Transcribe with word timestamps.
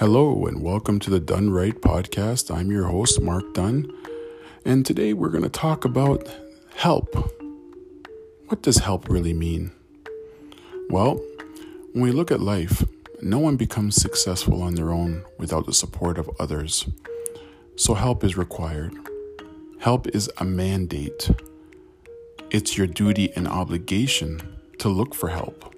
Hello, 0.00 0.46
and 0.46 0.62
welcome 0.62 0.98
to 1.00 1.10
the 1.10 1.20
Done 1.20 1.50
Right 1.50 1.78
podcast. 1.78 2.50
I'm 2.50 2.70
your 2.70 2.84
host, 2.84 3.20
Mark 3.20 3.52
Dunn, 3.52 3.92
and 4.64 4.86
today 4.86 5.12
we're 5.12 5.28
going 5.28 5.42
to 5.42 5.50
talk 5.50 5.84
about 5.84 6.26
help. 6.74 7.14
What 8.46 8.62
does 8.62 8.78
help 8.78 9.10
really 9.10 9.34
mean? 9.34 9.72
Well, 10.88 11.20
when 11.92 12.02
we 12.02 12.12
look 12.12 12.30
at 12.30 12.40
life, 12.40 12.82
no 13.20 13.38
one 13.40 13.58
becomes 13.58 13.94
successful 13.94 14.62
on 14.62 14.74
their 14.74 14.90
own 14.90 15.22
without 15.36 15.66
the 15.66 15.74
support 15.74 16.16
of 16.16 16.30
others. 16.40 16.88
So, 17.76 17.92
help 17.92 18.24
is 18.24 18.38
required. 18.38 18.94
Help 19.80 20.06
is 20.06 20.30
a 20.38 20.46
mandate. 20.46 21.30
It's 22.50 22.78
your 22.78 22.86
duty 22.86 23.34
and 23.36 23.46
obligation 23.46 24.40
to 24.78 24.88
look 24.88 25.14
for 25.14 25.28
help. 25.28 25.74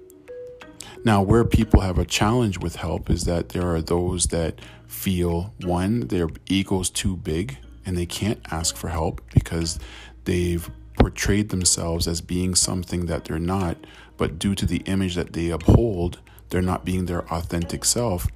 Now, 1.05 1.21
where 1.21 1.43
people 1.43 1.81
have 1.81 1.97
a 1.97 2.05
challenge 2.05 2.59
with 2.59 2.77
help 2.77 3.09
is 3.09 3.25
that 3.25 3.49
there 3.49 3.67
are 3.67 3.81
those 3.81 4.27
that 4.27 4.59
feel 4.87 5.53
one, 5.61 6.07
their 6.07 6.29
ego's 6.47 6.89
too 6.89 7.17
big 7.17 7.57
and 7.85 7.97
they 7.97 8.05
can't 8.05 8.39
ask 8.51 8.77
for 8.77 8.87
help 8.87 9.21
because 9.33 9.79
they've 10.23 10.69
portrayed 10.97 11.49
themselves 11.49 12.07
as 12.07 12.21
being 12.21 12.55
something 12.55 13.07
that 13.07 13.25
they're 13.25 13.39
not, 13.39 13.77
but 14.15 14.39
due 14.39 14.55
to 14.55 14.65
the 14.65 14.77
image 14.85 15.15
that 15.15 15.33
they 15.33 15.49
uphold, 15.49 16.19
they're 16.49 16.61
not 16.61 16.85
being 16.85 17.05
their 17.05 17.29
authentic 17.33 17.83
self. 17.83 18.27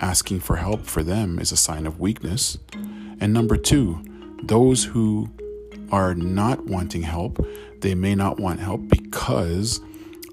Asking 0.00 0.38
for 0.38 0.56
help 0.56 0.86
for 0.86 1.02
them 1.02 1.38
is 1.38 1.50
a 1.50 1.56
sign 1.56 1.86
of 1.86 1.98
weakness. 1.98 2.58
And 3.20 3.32
number 3.32 3.56
two, 3.56 4.04
those 4.42 4.84
who 4.84 5.30
are 5.90 6.14
not 6.14 6.66
wanting 6.66 7.02
help, 7.02 7.44
they 7.80 7.94
may 7.94 8.14
not 8.14 8.38
want 8.38 8.60
help 8.60 8.88
because 8.88 9.80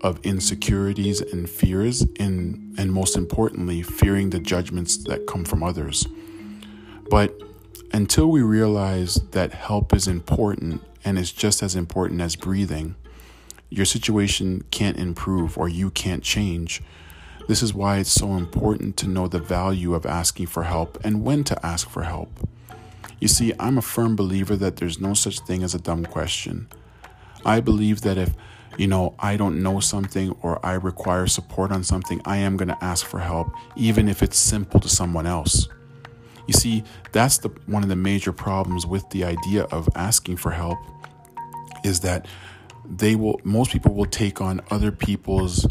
of 0.02 0.20
insecurities 0.24 1.22
and 1.22 1.50
fears, 1.50 2.02
and, 2.20 2.76
and 2.78 2.92
most 2.92 3.16
importantly, 3.16 3.84
fearing 3.84 4.32
the 4.32 4.40
judgments 4.40 4.98
that 5.06 5.28
come 5.28 5.46
from 5.46 5.64
others. 5.64 6.08
But 7.10 7.40
until 7.94 8.28
we 8.28 8.42
realize 8.42 9.16
that 9.32 9.54
help 9.54 9.94
is 9.94 10.08
important 10.08 10.82
and 11.04 11.18
is 11.18 11.32
just 11.32 11.62
as 11.62 11.76
important 11.76 12.22
as 12.22 12.36
breathing, 12.36 12.96
your 13.70 13.86
situation 13.86 14.64
can't 14.72 14.98
improve 14.98 15.58
or 15.58 15.70
you 15.70 15.90
can't 15.92 16.24
change. 16.24 16.82
This 17.48 17.64
is 17.64 17.74
why 17.74 17.98
it's 17.98 18.12
so 18.12 18.34
important 18.34 18.98
to 18.98 19.08
know 19.08 19.28
the 19.28 19.40
value 19.40 19.94
of 19.94 20.06
asking 20.06 20.48
for 20.48 20.64
help 20.64 20.98
and 21.04 21.24
when 21.24 21.44
to 21.46 21.66
ask 21.66 21.90
for 21.90 22.04
help. 22.04 22.30
You 23.20 23.28
see, 23.28 23.54
I'm 23.60 23.78
a 23.78 23.82
firm 23.82 24.16
believer 24.16 24.56
that 24.56 24.78
there's 24.78 25.00
no 25.00 25.14
such 25.14 25.40
thing 25.42 25.64
as 25.64 25.76
a 25.76 25.80
dumb 25.80 26.06
question. 26.06 26.68
I 27.46 27.60
believe 27.60 28.02
that 28.02 28.18
if 28.18 28.34
you 28.78 28.88
know, 28.88 29.14
I 29.20 29.38
don't 29.38 29.62
know 29.62 29.80
something 29.80 30.36
or 30.42 30.66
I 30.66 30.74
require 30.74 31.28
support 31.28 31.72
on 31.72 31.84
something, 31.84 32.22
I 32.26 32.38
am 32.38 32.58
going 32.58 32.70
to 32.70 32.84
ask 32.84 33.06
for 33.06 33.20
help, 33.20 33.54
even 33.76 34.08
if 34.08 34.24
it's 34.24 34.38
simple 34.38 34.80
to 34.80 34.90
someone 34.90 35.28
else. 35.28 35.68
You 36.48 36.54
see, 36.54 36.84
that's 37.12 37.38
the 37.38 37.50
one 37.68 37.84
of 37.84 37.90
the 37.90 37.96
major 37.96 38.32
problems 38.32 38.86
with 38.86 39.10
the 39.12 39.24
idea 39.24 39.64
of 39.66 39.88
asking 39.96 40.38
for 40.38 40.52
help 40.52 40.80
is 41.84 42.00
that 42.02 42.28
they 42.90 43.16
will 43.16 43.40
most 43.44 43.72
people 43.72 43.94
will 43.94 44.06
take 44.06 44.42
on 44.42 44.62
other 44.70 44.92
people's 44.92 45.66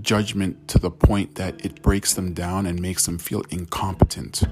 judgment 0.00 0.68
to 0.68 0.78
the 0.78 0.90
point 0.90 1.36
that 1.36 1.64
it 1.64 1.82
breaks 1.82 2.14
them 2.14 2.34
down 2.34 2.66
and 2.66 2.80
makes 2.80 3.06
them 3.06 3.18
feel 3.18 3.42
incompetent 3.50 4.44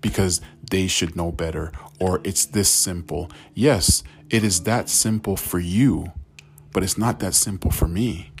because 0.00 0.40
they 0.70 0.86
should 0.86 1.16
know 1.16 1.32
better 1.32 1.72
or 1.98 2.20
it's 2.24 2.44
this 2.44 2.68
simple. 2.68 3.30
Yes, 3.54 4.02
it 4.32 4.42
is 4.42 4.64
that 4.64 4.88
simple 4.88 5.36
for 5.36 5.60
you 5.60 6.10
but 6.72 6.82
it's 6.82 6.98
not 6.98 7.20
that 7.20 7.34
simple 7.34 7.70
for 7.70 7.86
me. 7.86 8.31